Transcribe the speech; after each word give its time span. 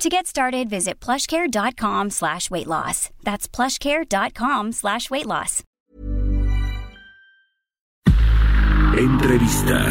To 0.00 0.08
get 0.08 0.26
started, 0.26 0.70
visit 0.70 0.98
plushcare.com 0.98 2.08
slash 2.08 2.50
weight 2.50 2.66
loss. 2.66 3.10
That's 3.22 3.46
plushcare.com 3.46 4.72
slash 4.72 5.10
weight 5.10 5.26
loss. 5.26 5.62
Entrevista. 8.96 9.84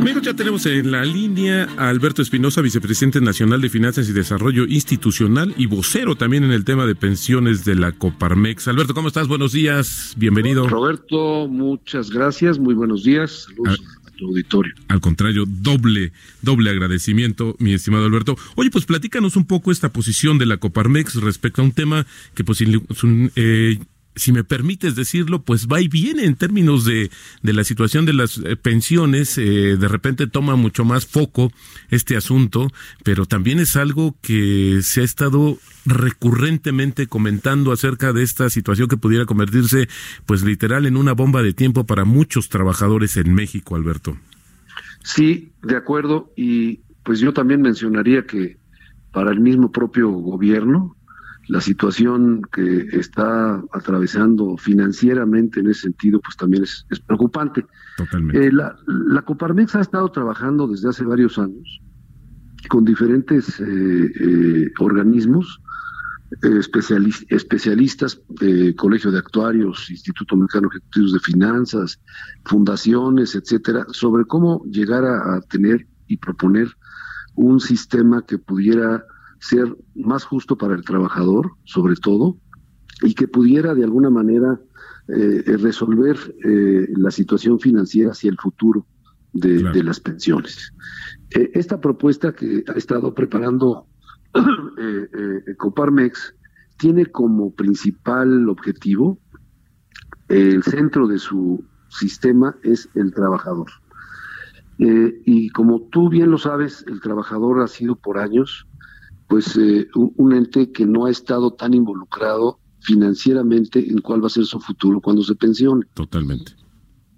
Amigos, 0.00 0.22
ya 0.22 0.34
tenemos 0.34 0.66
en 0.66 0.90
la 0.90 1.04
línea 1.04 1.68
a 1.76 1.88
Alberto 1.88 2.22
Espinosa, 2.22 2.60
vicepresidente 2.60 3.20
nacional 3.20 3.60
de 3.60 3.68
Finanzas 3.68 4.08
y 4.08 4.12
Desarrollo 4.12 4.64
Institucional 4.64 5.54
y 5.56 5.66
vocero 5.66 6.16
también 6.16 6.42
en 6.42 6.50
el 6.50 6.64
tema 6.64 6.84
de 6.84 6.96
pensiones 6.96 7.64
de 7.64 7.76
la 7.76 7.92
Coparmex. 7.92 8.66
Alberto, 8.66 8.92
¿cómo 8.92 9.06
estás? 9.06 9.28
Buenos 9.28 9.52
días, 9.52 10.14
bienvenido. 10.16 10.66
Roberto, 10.68 11.46
muchas 11.48 12.10
gracias, 12.10 12.58
muy 12.58 12.74
buenos 12.74 13.04
días. 13.04 13.46
Saludos 13.48 13.80
a 13.80 14.03
auditorio. 14.24 14.74
Al 14.88 15.00
contrario, 15.00 15.44
doble, 15.46 16.12
doble 16.42 16.70
agradecimiento, 16.70 17.56
mi 17.58 17.74
estimado 17.74 18.06
Alberto. 18.06 18.36
Oye, 18.56 18.70
pues 18.70 18.84
platícanos 18.84 19.36
un 19.36 19.46
poco 19.46 19.72
esta 19.72 19.92
posición 19.92 20.38
de 20.38 20.46
la 20.46 20.56
Coparmex 20.56 21.16
respecto 21.16 21.62
a 21.62 21.64
un 21.64 21.72
tema 21.72 22.06
que 22.34 22.44
pues 22.44 22.62
eh, 23.36 23.78
si 24.16 24.32
me 24.32 24.44
permites 24.44 24.94
decirlo, 24.94 25.42
pues 25.42 25.66
va 25.66 25.80
y 25.80 25.88
viene 25.88 26.24
en 26.24 26.36
términos 26.36 26.84
de, 26.84 27.10
de 27.42 27.52
la 27.52 27.64
situación 27.64 28.06
de 28.06 28.12
las 28.12 28.38
eh, 28.38 28.56
pensiones. 28.56 29.38
Eh, 29.38 29.76
de 29.76 29.88
repente 29.88 30.26
toma 30.26 30.56
mucho 30.56 30.84
más 30.84 31.06
foco 31.06 31.52
este 31.90 32.16
asunto, 32.16 32.70
pero 33.02 33.26
también 33.26 33.58
es 33.58 33.76
algo 33.76 34.16
que 34.22 34.80
se 34.82 35.00
ha 35.00 35.04
estado 35.04 35.58
recurrentemente 35.84 37.06
comentando 37.06 37.72
acerca 37.72 38.12
de 38.12 38.22
esta 38.22 38.48
situación 38.50 38.88
que 38.88 38.96
pudiera 38.96 39.26
convertirse, 39.26 39.88
pues 40.26 40.44
literal, 40.44 40.86
en 40.86 40.96
una 40.96 41.12
bomba 41.12 41.42
de 41.42 41.52
tiempo 41.52 41.84
para 41.84 42.04
muchos 42.04 42.48
trabajadores 42.48 43.16
en 43.16 43.34
México, 43.34 43.76
Alberto. 43.76 44.16
Sí, 45.02 45.52
de 45.62 45.76
acuerdo. 45.76 46.32
Y 46.36 46.80
pues 47.02 47.20
yo 47.20 47.32
también 47.32 47.62
mencionaría 47.62 48.26
que 48.26 48.56
para 49.12 49.30
el 49.30 49.40
mismo 49.40 49.70
propio 49.70 50.10
gobierno, 50.10 50.96
la 51.48 51.60
situación 51.60 52.42
que 52.52 52.88
está 52.92 53.62
atravesando 53.72 54.56
financieramente 54.56 55.60
en 55.60 55.68
ese 55.68 55.82
sentido, 55.82 56.20
pues 56.20 56.36
también 56.36 56.62
es, 56.62 56.86
preocupante. 57.06 57.66
Totalmente. 57.96 58.46
Eh, 58.46 58.52
la, 58.52 58.76
la, 58.86 59.22
Coparmex 59.22 59.74
ha 59.76 59.80
estado 59.80 60.10
trabajando 60.10 60.66
desde 60.66 60.88
hace 60.88 61.04
varios 61.04 61.38
años 61.38 61.80
con 62.68 62.84
diferentes 62.84 63.60
eh, 63.60 63.64
eh, 63.64 64.72
organismos, 64.78 65.60
especialistas, 67.28 68.20
Colegio 68.76 69.12
de 69.12 69.18
Actuarios, 69.18 69.88
Instituto 69.90 70.34
Mexicano 70.34 70.68
de 70.68 70.78
Ejecutivos 70.78 71.12
de 71.12 71.20
Finanzas, 71.20 72.00
fundaciones, 72.44 73.36
etcétera, 73.36 73.86
sobre 73.92 74.24
cómo 74.24 74.64
llegar 74.64 75.04
a 75.04 75.40
tener 75.42 75.86
y 76.08 76.16
proponer 76.16 76.68
un 77.36 77.60
sistema 77.60 78.24
que 78.26 78.38
pudiera 78.38 79.04
ser 79.44 79.76
más 79.94 80.24
justo 80.24 80.56
para 80.56 80.74
el 80.74 80.84
trabajador, 80.84 81.52
sobre 81.64 81.96
todo, 81.96 82.38
y 83.02 83.14
que 83.14 83.28
pudiera 83.28 83.74
de 83.74 83.84
alguna 83.84 84.08
manera 84.08 84.58
eh, 85.08 85.56
resolver 85.58 86.16
eh, 86.42 86.88
la 86.96 87.10
situación 87.10 87.60
financiera 87.60 88.12
hacia 88.12 88.30
el 88.30 88.38
futuro 88.38 88.86
de, 89.34 89.82
las 89.82 90.00
pensiones. 90.00 90.72
Eh, 91.30 91.50
esta 91.52 91.78
propuesta 91.78 92.32
que 92.32 92.64
ha 92.66 92.72
estado 92.72 93.12
preparando 93.12 93.86
Coparmex 95.58 96.34
tiene 96.78 97.04
como 97.06 97.52
principal 97.52 98.48
objetivo, 98.48 99.18
el 100.28 100.62
centro 100.62 101.06
de 101.06 101.18
su 101.18 101.62
sistema 101.88 102.56
es 102.62 102.88
el 102.94 103.12
trabajador. 103.12 103.70
y 104.78 105.50
como 105.50 105.82
tú 105.92 106.08
bien 106.08 106.30
lo 106.30 106.38
sabes, 106.38 106.82
el 106.88 107.02
trabajador 107.02 107.60
ha 107.60 107.68
sido 107.68 107.94
por 107.96 108.18
años 108.18 108.66
pues 109.28 109.56
eh, 109.56 109.88
un, 109.94 110.32
ente 110.32 110.70
que 110.70 110.86
no 110.86 111.06
ha 111.06 111.10
estado 111.10 111.52
tan 111.52 111.74
involucrado 111.74 112.58
financieramente 112.80 113.90
en 113.90 114.00
cuál 114.00 114.22
va 114.22 114.26
a 114.26 114.30
ser 114.30 114.44
su 114.44 114.60
futuro 114.60 115.00
cuando 115.00 115.22
se 115.22 115.34
pensione. 115.34 115.86
Totalmente. 115.94 116.52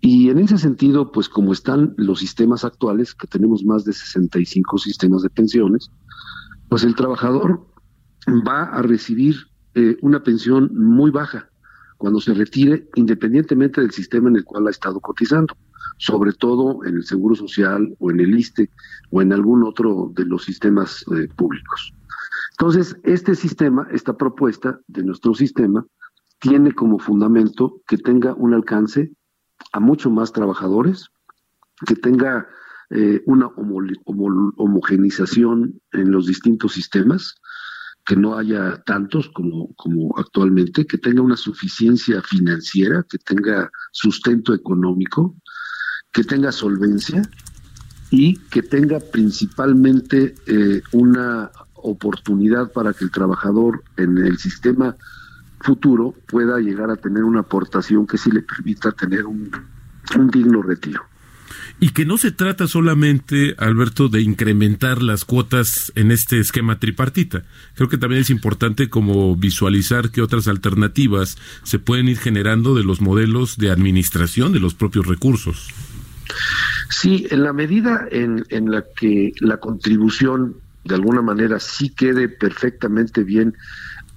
Y 0.01 0.31
en 0.31 0.39
ese 0.39 0.59
sentido, 0.59 1.11
pues 1.11 1.29
como 1.29 1.53
están 1.53 1.95
los 1.97 2.21
sistemas 2.21 2.65
actuales, 2.65 3.15
que 3.15 3.27
tenemos 3.27 3.65
más 3.65 3.85
de 3.85 3.93
65 3.93 4.79
sistemas 4.79 5.23
de 5.23 5.31
pensiones, 5.31 5.91
pues 6.69 6.85
el 6.85 6.95
trabajador 6.95 7.67
va 8.47 8.65
a 8.65 8.83
recibir 8.83 9.37
eh, 9.75 9.97
una 10.03 10.23
pensión 10.23 10.71
muy 10.75 11.11
baja 11.11 11.51
cuando 11.97 12.21
se 12.21 12.35
retire, 12.35 12.89
independientemente 12.95 13.81
del 13.81 13.91
sistema 13.91 14.29
en 14.29 14.37
el 14.37 14.45
cual 14.45 14.67
ha 14.67 14.71
estado 14.71 15.01
cotizando, 15.01 15.57
sobre 15.99 16.33
todo 16.33 16.85
en 16.85 16.97
el 16.97 17.05
Seguro 17.05 17.35
Social 17.35 17.95
o 17.99 18.11
en 18.11 18.21
el 18.21 18.39
ISTE 18.39 18.71
o 19.11 19.23
en 19.23 19.33
algún 19.33 19.65
otro 19.65 20.13
de 20.15 20.25
los 20.25 20.45
sistemas 20.45 21.05
eh, 21.17 21.29
públicos. 21.35 21.93
Entonces, 22.59 22.97
este 23.05 23.35
sistema, 23.35 23.87
esta 23.93 24.17
propuesta 24.17 24.81
de 24.87 25.03
nuestro 25.03 25.35
sistema, 25.35 25.85
tiene 26.39 26.73
como 26.73 26.99
fundamento 26.99 27.83
que 27.87 27.99
tenga 27.99 28.33
un 28.35 28.55
alcance 28.55 29.13
a 29.73 29.81
mucho 29.81 30.09
más 30.11 30.33
trabajadores, 30.33 31.11
que 31.87 31.97
tenga 31.97 32.47
eh, 32.91 33.23
una 33.27 33.49
homogenización 33.49 35.81
en 35.93 36.11
los 36.11 36.27
distintos 36.27 36.73
sistemas, 36.73 37.35
que 38.07 38.17
no 38.17 38.39
haya 38.39 38.83
tantos 38.87 39.29
como, 39.31 39.75
como 39.75 40.17
actualmente, 40.17 40.87
que 40.87 40.97
tenga 40.97 41.21
una 41.21 41.37
suficiencia 41.37 42.23
financiera, 42.23 43.05
que 43.09 43.19
tenga 43.19 43.71
sustento 43.93 44.55
económico, 44.55 45.37
que 46.13 46.25
tenga 46.25 46.53
solvencia 46.53 47.21
y 48.11 48.39
que 48.49 48.63
tenga 48.63 49.01
principalmente 49.01 50.35
eh, 50.47 50.81
una 50.93 51.51
oportunidad 51.83 52.73
para 52.73 52.93
que 52.93 53.05
el 53.05 53.11
trabajador 53.11 53.83
en 53.97 54.19
el 54.19 54.39
sistema 54.39 54.97
futuro 55.61 56.15
pueda 56.27 56.59
llegar 56.61 56.91
a 56.91 56.97
tener 56.97 57.25
una 57.25 57.41
aportación 57.41 58.07
que 58.07 58.19
sí 58.19 58.31
le 58.31 58.43
permita 58.43 58.93
tener 58.93 59.27
un, 59.27 59.51
digno 60.31 60.63
retiro. 60.63 61.03
Y 61.79 61.91
que 61.91 62.07
no 62.07 62.17
se 62.17 62.33
trata 62.33 62.67
solamente, 62.67 63.55
Alberto, 63.59 64.09
de 64.09 64.23
incrementar 64.23 65.03
las 65.03 65.25
cuotas 65.25 65.93
en 65.95 66.11
este 66.11 66.39
esquema 66.39 66.79
tripartita. 66.79 67.43
Creo 67.75 67.89
que 67.89 67.99
también 67.99 68.23
es 68.23 68.31
importante 68.31 68.89
como 68.89 69.37
visualizar 69.37 70.11
qué 70.11 70.23
otras 70.23 70.49
alternativas 70.49 71.37
se 71.65 71.79
pueden 71.79 72.09
ir 72.09 72.19
generando 72.19 72.75
de 72.75 72.85
los 72.85 73.01
modelos 73.01 73.59
de 73.59 73.71
administración 73.71 74.53
de 74.53 74.61
los 74.61 74.75
propios 74.75 75.07
recursos. 75.07 75.69
Sí, 76.89 77.27
en 77.31 77.43
la 77.43 77.53
medida 77.53 78.07
en, 78.11 78.47
en 78.49 78.71
la 78.71 78.85
que 78.97 79.33
la 79.41 79.59
contribución 79.59 80.57
de 80.87 80.95
alguna 80.95 81.23
manera 81.23 81.59
sí 81.59 81.91
quede 81.91 82.29
perfectamente 82.29 83.25
bien 83.25 83.55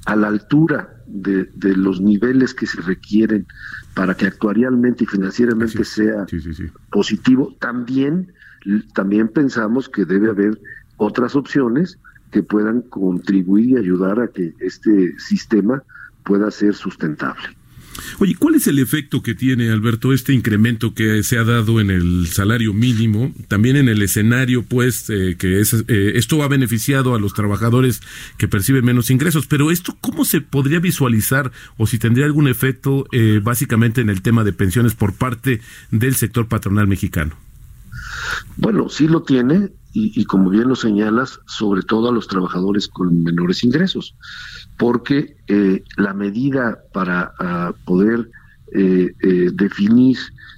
a 0.06 0.16
la 0.16 0.28
altura 0.28 0.96
de, 1.06 1.50
los 1.76 2.02
niveles 2.02 2.54
que 2.54 2.66
se 2.66 2.82
requieren 2.82 3.48
para 3.94 4.16
que 4.16 4.28
actuarialmente 4.28 5.04
y 5.04 5.08
financieramente 5.08 5.84
sea 5.84 6.26
positivo, 6.92 7.56
también, 7.60 8.32
también 8.94 9.28
pensamos 9.28 9.90
que 9.90 10.06
debe 10.06 10.30
haber 10.30 10.60
otras 10.98 11.36
opciones 11.36 12.00
que 12.32 12.44
puedan 12.44 12.82
contribuir 12.82 13.70
y 13.70 13.78
ayudar 13.78 14.20
a 14.20 14.28
que 14.28 14.54
este 14.60 15.18
sistema 15.20 15.84
pueda 16.24 16.52
ser 16.52 16.76
sustentable. 16.76 17.59
Oye, 18.20 18.36
¿cuál 18.38 18.56
es 18.56 18.68
el 18.68 18.80
efecto 18.80 19.22
que 19.22 19.36
tiene, 19.36 19.70
Alberto, 19.70 20.14
este 20.14 20.34
incremento 20.34 20.94
que 20.94 21.24
se 21.24 21.38
ha 21.38 21.44
dado 21.44 21.80
en 21.80 21.90
el 21.92 22.28
salario 22.28 22.74
mínimo, 22.74 23.34
también 23.48 23.76
en 23.76 23.90
el 23.90 24.02
escenario, 24.02 24.64
pues, 24.64 25.10
eh, 25.10 25.36
que 25.38 25.60
es, 25.60 25.74
eh, 25.88 26.14
esto 26.16 26.44
ha 26.44 26.48
beneficiado 26.48 27.16
a 27.16 27.20
los 27.20 27.34
trabajadores 27.34 28.02
que 28.38 28.48
perciben 28.48 28.86
menos 28.86 29.10
ingresos, 29.10 29.48
pero 29.48 29.72
esto, 29.72 29.98
¿cómo 30.02 30.26
se 30.26 30.42
podría 30.42 30.80
visualizar 30.80 31.52
o 31.78 31.88
si 31.88 32.00
tendría 32.00 32.26
algún 32.26 32.48
efecto 32.48 33.06
eh, 33.12 33.40
básicamente 33.44 34.02
en 34.02 34.10
el 34.10 34.22
tema 34.22 34.44
de 34.44 34.54
pensiones 34.54 34.94
por 34.94 35.14
parte 35.14 35.62
del 35.92 36.16
sector 36.16 36.48
patronal 36.48 36.88
mexicano? 36.88 37.36
Bueno, 38.58 38.90
sí 38.90 39.08
lo 39.08 39.24
tiene 39.24 39.70
y, 39.92 40.24
como 40.26 40.50
bien 40.50 40.70
lo 40.70 40.76
señalas, 40.76 41.40
sobre 41.48 41.82
todo 41.82 42.10
a 42.10 42.12
los 42.12 42.28
trabajadores 42.28 42.88
con 42.88 43.24
menores 43.24 43.64
ingresos, 43.64 44.16
porque 44.78 45.38
eh, 45.48 45.84
la 45.98 46.14
medida 46.14 46.80
para 46.94 47.34
ah, 47.40 47.74
poder 47.86 48.30
eh, 48.74 49.14
eh, 49.22 49.50
definir 49.54 50.18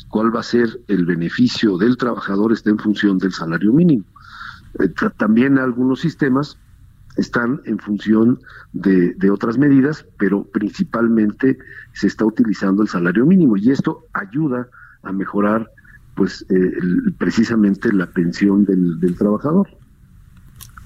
cuál 0.09 0.35
va 0.35 0.41
a 0.41 0.43
ser 0.43 0.81
el 0.87 1.05
beneficio 1.05 1.77
del 1.77 1.95
trabajador 1.95 2.51
está 2.51 2.69
en 2.69 2.79
función 2.79 3.17
del 3.17 3.31
salario 3.31 3.71
mínimo. 3.71 4.03
también 5.17 5.57
algunos 5.57 6.01
sistemas 6.01 6.57
están 7.15 7.61
en 7.65 7.77
función 7.79 8.39
de, 8.73 9.13
de, 9.13 9.29
otras 9.29 9.57
medidas, 9.57 10.05
pero 10.17 10.43
principalmente 10.43 11.57
se 11.93 12.07
está 12.07 12.25
utilizando 12.25 12.81
el 12.81 12.89
salario 12.89 13.25
mínimo 13.25 13.55
y 13.57 13.71
esto 13.71 14.05
ayuda 14.13 14.67
a 15.03 15.11
mejorar 15.11 15.69
pues 16.15 16.45
eh, 16.49 16.71
precisamente 17.17 17.91
la 17.93 18.07
pensión 18.07 18.65
del, 18.65 18.99
del 18.99 19.15
trabajador. 19.15 19.67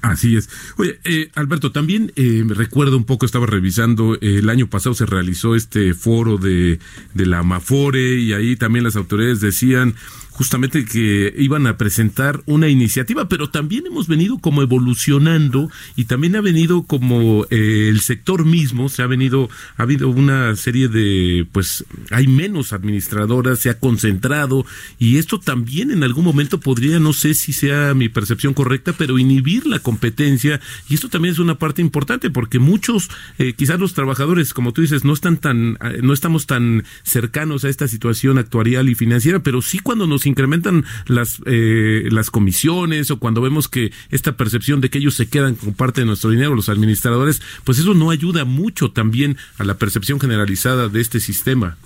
Así 0.06 0.36
es. 0.38 0.50
Oye, 0.78 1.00
eh, 1.04 1.32
Alberto, 1.34 1.72
también 1.72 2.12
eh, 2.16 2.44
me 2.46 2.54
recuerdo 2.54 2.96
un 2.96 3.06
poco, 3.06 3.26
estaba 3.26 3.48
revisando, 3.48 4.14
eh, 4.16 4.38
el 4.38 4.50
año 4.50 4.68
pasado 4.68 4.94
se 4.94 5.08
realizó 5.08 5.56
este 5.56 5.96
foro 5.96 6.38
de, 6.38 6.80
de 7.16 7.26
la 7.26 7.40
Amafore 7.40 8.20
y 8.20 8.34
ahí 8.34 8.56
también 8.56 8.84
las 8.84 8.96
autoridades 8.96 9.42
decían 9.42 9.96
justamente 10.36 10.84
que 10.84 11.34
iban 11.38 11.66
a 11.66 11.78
presentar 11.78 12.44
una 12.46 12.68
iniciativa, 12.68 13.30
pero 13.30 13.50
también 13.50 13.88
hemos 13.88 14.08
venido 14.08 14.38
como 14.40 14.62
evolucionando 14.62 15.72
y 15.96 16.06
también 16.06 16.36
ha 16.36 16.42
venido 16.42 16.84
como 16.84 17.46
eh, 17.50 17.88
el 17.90 18.02
sector 18.02 18.44
mismo, 18.44 18.90
se 18.90 19.02
ha 19.02 19.08
venido, 19.08 19.50
ha 19.78 19.84
habido 19.84 20.10
una 20.10 20.54
serie 20.58 20.90
de, 20.90 21.48
pues 21.54 21.86
hay 22.12 22.28
menos 22.28 22.74
administradoras, 22.74 23.60
se 23.60 23.70
ha 23.70 23.80
concentrado 23.80 24.66
y 25.00 25.18
esto 25.20 25.40
también 25.40 25.90
en 25.90 26.04
algún 26.04 26.26
momento 26.26 26.60
podría, 26.60 27.00
no 27.00 27.14
sé 27.14 27.34
si 27.34 27.54
sea 27.54 27.94
mi 27.94 28.10
percepción 28.10 28.54
correcta, 28.54 28.92
pero 28.92 29.18
inhibir 29.18 29.66
la 29.66 29.80
competencia 29.80 30.60
y 30.90 30.96
esto 30.96 31.08
también 31.08 31.34
es 31.34 31.40
una 31.40 31.58
parte 31.58 31.82
importante 31.82 32.30
porque 32.30 32.60
muchos, 32.60 33.10
eh, 33.38 33.54
quizás 33.54 33.80
los 33.80 33.94
trabajadores, 33.94 34.54
como 34.54 34.74
tú 34.74 34.82
dices, 34.82 35.06
no 35.06 35.14
están 35.14 35.38
tan, 35.38 35.78
eh, 35.82 36.00
no 36.04 36.12
estamos 36.12 36.46
tan 36.46 36.84
cercanos 37.04 37.64
a 37.64 37.70
esta 37.70 37.88
situación 37.88 38.38
actuarial 38.38 38.90
y 38.90 38.96
financiera, 38.96 39.40
pero 39.40 39.62
sí 39.62 39.80
cuando 39.80 40.08
nos 40.08 40.25
incrementan 40.30 40.86
las, 41.08 41.42
eh, 41.46 42.08
las 42.12 42.30
comisiones 42.30 43.12
o 43.12 43.20
cuando 43.20 43.42
vemos 43.42 43.68
que 43.68 43.92
esta 44.10 44.38
percepción 44.38 44.82
de 44.82 44.90
que 44.90 44.98
ellos 44.98 45.16
se 45.16 45.28
quedan 45.28 45.56
con 45.56 45.74
parte 45.74 46.02
de 46.02 46.08
nuestro 46.08 46.30
dinero, 46.30 46.56
los 46.56 46.70
administradores, 46.70 47.42
pues 47.64 47.80
eso 47.80 47.94
no 47.94 48.12
ayuda 48.12 48.46
mucho 48.46 48.92
también 48.92 49.38
a 49.58 49.64
la 49.64 49.78
percepción 49.78 50.20
generalizada 50.20 50.90
de 50.90 51.02
este 51.02 51.20
sistema. 51.20 51.78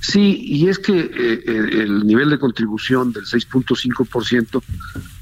Sí, 0.00 0.40
y 0.42 0.68
es 0.68 0.78
que 0.78 0.98
eh, 0.98 1.42
el 1.46 2.06
nivel 2.06 2.30
de 2.30 2.38
contribución 2.38 3.12
del 3.12 3.24
6.5%, 3.24 4.62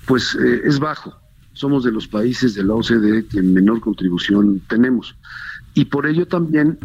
pues 0.06 0.34
eh, 0.34 0.62
es 0.64 0.78
bajo. 0.78 1.16
Somos 1.52 1.84
de 1.84 1.90
los 1.90 2.06
países 2.06 2.54
de 2.54 2.64
la 2.64 2.74
OCDE 2.74 3.26
que 3.26 3.42
menor 3.42 3.81
contribución 3.81 4.62
tenemos. 4.69 5.16
Y 5.74 5.86
por 5.86 6.06
ello 6.06 6.26
también 6.26 6.78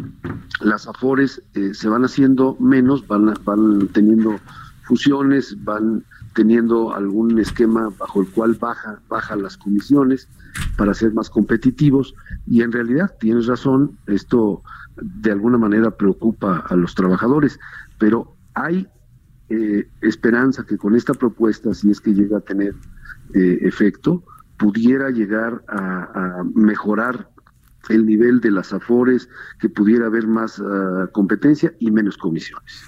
las 0.60 0.86
afores 0.86 1.42
eh, 1.54 1.74
se 1.74 1.88
van 1.88 2.04
haciendo 2.04 2.56
menos, 2.60 3.06
van, 3.06 3.34
van 3.44 3.88
teniendo 3.88 4.38
fusiones, 4.84 5.56
van 5.64 6.04
teniendo 6.34 6.94
algún 6.94 7.38
esquema 7.38 7.90
bajo 7.98 8.20
el 8.20 8.28
cual 8.28 8.54
baja, 8.54 9.00
baja 9.08 9.36
las 9.36 9.56
comisiones 9.56 10.28
para 10.76 10.94
ser 10.94 11.12
más 11.12 11.30
competitivos 11.30 12.14
y 12.46 12.62
en 12.62 12.72
realidad 12.72 13.14
tienes 13.20 13.46
razón, 13.46 13.98
esto 14.06 14.62
de 14.96 15.32
alguna 15.32 15.58
manera 15.58 15.90
preocupa 15.90 16.64
a 16.68 16.76
los 16.76 16.94
trabajadores, 16.94 17.58
pero 17.98 18.36
hay 18.54 18.86
eh, 19.48 19.88
esperanza 20.00 20.64
que 20.64 20.78
con 20.78 20.94
esta 20.94 21.14
propuesta, 21.14 21.74
si 21.74 21.90
es 21.90 22.00
que 22.00 22.14
llega 22.14 22.38
a 22.38 22.40
tener 22.40 22.74
eh, 23.34 23.58
efecto, 23.62 24.24
pudiera 24.56 25.10
llegar 25.10 25.64
a, 25.68 26.42
mejorar 26.54 27.28
el 27.88 28.06
nivel 28.06 28.40
de 28.40 28.50
las 28.50 28.72
afores, 28.72 29.28
que 29.58 29.68
pudiera 29.68 30.06
haber 30.06 30.26
más 30.26 30.58
uh, 30.58 31.08
competencia 31.12 31.74
y 31.78 31.90
menos 31.90 32.16
comisiones. 32.16 32.82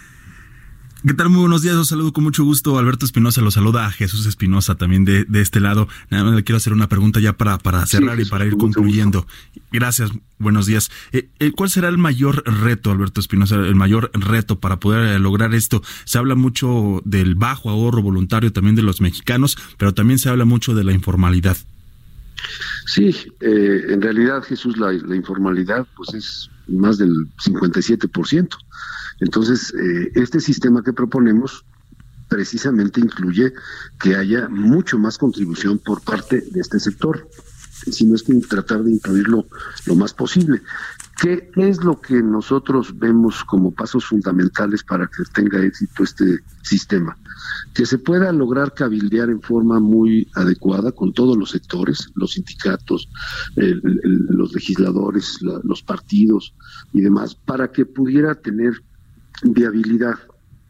¿Qué 1.07 1.15
tal? 1.15 1.29
Muy 1.29 1.43
buenos 1.43 1.63
días, 1.63 1.77
los 1.77 1.87
saludo 1.87 2.13
con 2.13 2.25
mucho 2.25 2.43
gusto. 2.43 2.81
Alberto 2.81 3.07
Espinosa 3.07 3.41
lo 3.41 3.53
saluda 3.53 3.87
a 3.87 3.93
Jesús 3.93 4.27
Espinosa 4.27 4.75
también 4.75 5.05
de, 5.05 5.25
de, 5.25 5.41
este 5.41 5.61
lado. 5.61 5.87
Nada 6.11 6.25
más 6.25 6.35
le 6.35 6.43
quiero 6.43 6.57
hacer 6.57 6.73
una 6.73 6.89
pregunta 6.89 7.21
ya 7.21 7.35
para, 7.35 7.59
para 7.59 7.87
cerrar 7.87 8.17
sí, 8.17 8.23
y 8.23 8.25
para 8.25 8.45
ir 8.45 8.57
concluyendo. 8.57 9.25
Gracias, 9.71 10.11
buenos 10.39 10.67
días. 10.67 10.91
Eh, 11.13 11.29
eh, 11.39 11.53
¿Cuál 11.53 11.71
será 11.71 11.91
el 11.91 11.97
mayor 11.97 12.43
reto, 12.45 12.91
Alberto 12.91 13.21
Espinosa, 13.21 13.55
el 13.55 13.77
mayor 13.77 14.11
reto 14.15 14.59
para 14.59 14.81
poder 14.81 15.15
eh, 15.15 15.19
lograr 15.21 15.55
esto? 15.55 15.81
Se 16.07 16.19
habla 16.19 16.35
mucho 16.35 17.01
del 17.05 17.37
bajo 17.37 17.71
ahorro 17.71 18.03
voluntario 18.03 18.53
también 18.53 18.75
de 18.75 18.83
los 18.83 19.01
mexicanos, 19.01 19.57
pero 19.79 19.95
también 19.95 20.19
se 20.19 20.29
habla 20.29 20.45
mucho 20.45 20.75
de 20.75 20.83
la 20.83 20.91
informalidad. 20.91 21.57
Sí, 22.87 23.15
eh, 23.41 23.83
en 23.91 24.03
realidad, 24.03 24.43
Jesús, 24.43 24.77
la, 24.77 24.91
la, 24.93 25.15
informalidad 25.15 25.87
pues 25.97 26.15
es 26.15 26.51
más 26.67 26.99
del 26.99 27.29
57%. 27.45 28.57
Entonces, 29.21 29.73
eh, 29.75 30.13
este 30.15 30.41
sistema 30.41 30.83
que 30.83 30.93
proponemos 30.93 31.65
precisamente 32.29 33.01
incluye 33.01 33.53
que 34.01 34.17
haya 34.17 34.49
mucho 34.49 34.99
más 34.99 35.19
contribución 35.19 35.79
por 35.79 36.03
parte 36.03 36.43
de 36.51 36.61
este 36.61 36.81
sector, 36.81 37.29
si 37.91 38.05
no 38.07 38.15
es 38.15 38.23
que 38.23 38.35
tratar 38.41 38.83
de 38.83 38.93
incluirlo 38.93 39.47
lo 39.87 39.95
más 39.95 40.13
posible. 40.15 40.63
¿Qué, 41.21 41.51
¿Qué, 41.55 41.69
es 41.69 41.83
lo 41.83 42.01
que 42.01 42.23
nosotros 42.23 42.99
vemos 42.99 43.45
como 43.45 43.73
pasos 43.73 44.05
fundamentales 44.07 44.83
para 44.83 45.07
que 45.07 45.23
tenga 45.33 45.63
éxito 45.65 46.03
este 46.03 46.41
sistema? 46.63 47.17
Que 47.75 47.87
se 47.87 47.99
pueda 47.99 48.33
lograr 48.33 48.75
cabildear 48.75 49.31
en 49.31 49.41
forma 49.41 49.79
muy 49.79 50.29
adecuada 50.35 50.93
con 50.93 51.13
todos 51.13 51.37
los 51.37 51.51
sectores, 51.51 52.11
los 52.15 52.33
sindicatos, 52.33 53.09
los 53.55 54.53
legisladores, 54.53 55.39
la, 55.43 55.61
los 55.63 55.83
partidos 55.83 56.55
y 56.93 57.03
demás, 57.03 57.35
para 57.35 57.71
que 57.71 57.87
pudiera 57.87 58.35
tener 58.35 58.83
viabilidad. 59.43 60.19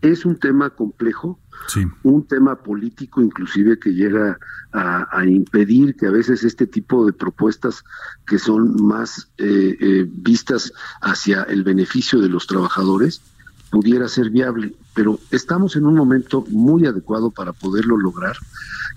Es 0.03 0.25
un 0.25 0.37
tema 0.37 0.71
complejo, 0.71 1.41
sí. 1.69 1.87
un 2.03 2.27
tema 2.27 2.63
político 2.63 3.23
inclusive 3.23 3.79
que 3.79 3.91
llega 3.91 4.39
a, 4.73 5.09
a, 5.11 5.27
impedir 5.27 5.97
que 5.97 6.07
a 6.07 6.11
veces 6.11 6.45
este 6.45 6.67
tipo 6.67 7.07
de 7.07 7.13
propuestas 7.13 7.83
que 8.27 8.39
son 8.39 8.77
más 8.85 9.31
eh, 9.39 9.77
eh, 9.81 10.07
vistas 10.09 10.73
hacia 11.01 11.45
el 11.45 11.65
beneficio 11.65 12.21
de 12.21 12.29
los 12.29 12.47
trabajadores 12.47 13.23
pudiera 13.71 14.09
ser 14.09 14.31
viable. 14.31 14.75
Pero 14.95 15.19
estamos 15.31 15.77
en 15.77 15.87
un 15.87 15.95
momento 15.95 16.45
muy 16.49 16.87
adecuado 16.87 17.31
para 17.31 17.53
poderlo 17.53 17.97
lograr 17.97 18.37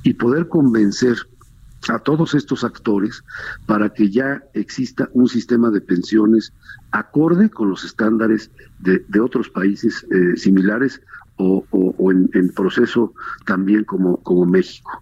y 0.03 0.13
poder 0.13 0.47
convencer 0.47 1.17
a 1.87 1.99
todos 1.99 2.33
estos 2.33 2.63
actores 2.63 3.23
para 3.65 3.89
que 3.89 4.09
ya 4.09 4.43
exista 4.53 5.09
un 5.13 5.29
sistema 5.29 5.69
de 5.69 5.81
pensiones 5.81 6.53
acorde 6.91 7.49
con 7.49 7.69
los 7.69 7.83
estándares 7.83 8.51
de, 8.79 9.05
de 9.07 9.19
otros 9.19 9.49
países 9.49 10.05
eh, 10.11 10.35
similares 10.35 11.01
o, 11.37 11.65
o, 11.69 11.95
o 11.97 12.11
en, 12.11 12.29
en, 12.33 12.49
proceso 12.49 13.13
también 13.45 13.85
como, 13.85 14.17
como 14.17 14.45
México. 14.45 15.01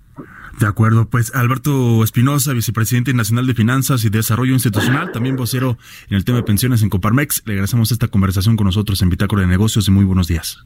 De 0.59 0.65
acuerdo, 0.65 1.07
pues 1.09 1.33
Alberto 1.35 2.03
Espinosa, 2.03 2.53
vicepresidente 2.53 3.13
nacional 3.13 3.45
de 3.47 3.53
Finanzas 3.53 4.03
y 4.05 4.09
Desarrollo 4.09 4.53
Institucional, 4.53 5.11
también 5.11 5.35
vocero 5.35 5.77
en 6.09 6.17
el 6.17 6.25
tema 6.25 6.37
de 6.37 6.43
pensiones 6.43 6.81
en 6.81 6.89
Coparmex. 6.89 7.43
Le 7.45 7.53
agradecemos 7.53 7.91
esta 7.91 8.07
conversación 8.07 8.55
con 8.55 8.65
nosotros 8.65 9.01
en 9.01 9.09
Bitácora 9.09 9.41
de 9.43 9.47
Negocios 9.47 9.87
y 9.87 9.91
muy 9.91 10.05
buenos 10.05 10.27
días. 10.27 10.63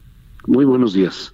Muy 0.48 0.65
buenos 0.65 0.94
días. 0.94 1.34